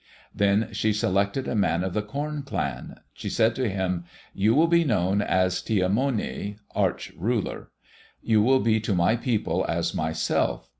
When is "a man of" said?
1.47-1.93